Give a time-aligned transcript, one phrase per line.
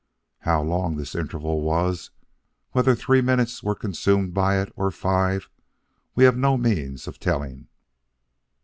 [0.39, 2.09] How long this interval was;
[2.71, 5.47] whether three minutes were consumed by it, or five,
[6.15, 7.67] we have no means of telling.